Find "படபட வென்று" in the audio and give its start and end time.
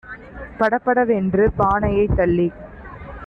0.59-1.45